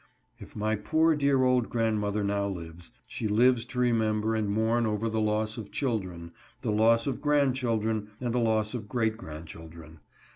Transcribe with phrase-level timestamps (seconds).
[0.39, 4.87] If my poor, dear old grand mother now lives, she lives to remember and mourn
[4.87, 6.31] over the loss of children,
[6.63, 9.99] the loss of grandchildren and the loss of great grandchildren.